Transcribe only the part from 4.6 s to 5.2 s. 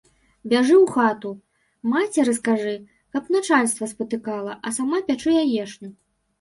а сама